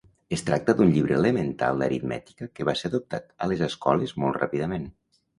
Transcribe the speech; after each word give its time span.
Es 0.35 0.43
tracta 0.45 0.73
d'un 0.77 0.91
llibre 0.93 1.17
elemental 1.17 1.83
d'aritmètica 1.83 2.47
que 2.59 2.65
va 2.69 2.75
ser 2.79 2.89
adoptat 2.89 3.27
a 3.47 3.49
les 3.51 3.61
escoles 3.67 4.15
molt 4.23 4.41
ràpidament. 4.41 4.89